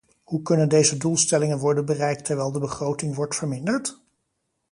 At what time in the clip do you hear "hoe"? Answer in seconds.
0.23-0.41